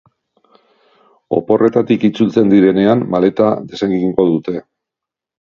[1.39, 4.59] Oporretatik itzultzen direnean maleta desegingo dute.